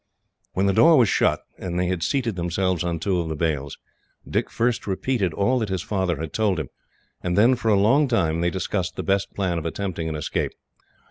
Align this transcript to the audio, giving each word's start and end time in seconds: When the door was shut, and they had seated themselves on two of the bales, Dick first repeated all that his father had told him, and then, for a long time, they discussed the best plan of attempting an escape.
When 0.53 0.65
the 0.65 0.73
door 0.73 0.97
was 0.97 1.09
shut, 1.09 1.41
and 1.59 1.79
they 1.79 1.85
had 1.85 2.01
seated 2.01 2.35
themselves 2.35 2.83
on 2.83 2.97
two 2.97 3.19
of 3.19 3.29
the 3.29 3.35
bales, 3.35 3.77
Dick 4.27 4.49
first 4.49 4.87
repeated 4.87 5.31
all 5.31 5.59
that 5.59 5.69
his 5.69 5.83
father 5.83 6.19
had 6.19 6.33
told 6.33 6.59
him, 6.59 6.69
and 7.21 7.37
then, 7.37 7.53
for 7.53 7.69
a 7.69 7.75
long 7.77 8.07
time, 8.07 8.41
they 8.41 8.49
discussed 8.49 8.95
the 8.95 9.03
best 9.03 9.31
plan 9.35 9.59
of 9.59 9.65
attempting 9.67 10.09
an 10.09 10.15
escape. 10.15 10.53